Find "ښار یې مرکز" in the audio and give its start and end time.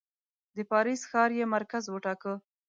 1.09-1.83